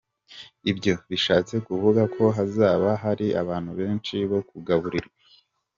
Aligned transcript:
Ibyo 0.71 0.93
bishatse 1.09 1.55
kuvuga 1.67 2.01
ko 2.15 2.23
hazaba 2.37 2.89
hari 3.03 3.27
abantu 3.41 3.71
benshi 3.79 4.15
bo 4.29 4.39
kugaburira. 4.49 5.09